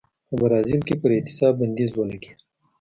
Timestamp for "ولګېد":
1.95-2.39